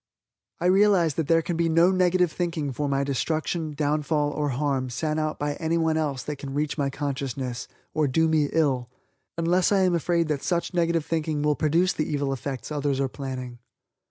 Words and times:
I 0.59 0.65
realize 0.65 1.13
that 1.13 1.27
there 1.27 1.43
can 1.43 1.55
be 1.55 1.69
no 1.69 1.91
negative 1.91 2.31
thinking 2.31 2.71
for 2.73 2.89
my 2.89 3.03
destruction, 3.03 3.73
downfall 3.73 4.31
or 4.31 4.49
harm 4.49 4.89
sent 4.89 5.19
out 5.19 5.37
by 5.37 5.53
anyone 5.57 5.95
else 5.95 6.23
that 6.23 6.37
can 6.37 6.55
reach 6.55 6.75
my 6.75 6.89
consciousness, 6.89 7.67
or 7.93 8.07
do 8.07 8.27
me 8.27 8.49
ill, 8.51 8.89
unless 9.37 9.71
I 9.71 9.81
am 9.81 9.93
afraid 9.93 10.27
that 10.29 10.41
such 10.41 10.73
negative 10.73 11.05
thinking 11.05 11.43
will 11.43 11.55
produce 11.55 11.93
the 11.93 12.11
evil 12.11 12.33
effects 12.33 12.71
others 12.71 12.99
are 12.99 13.09
planning. 13.09 13.59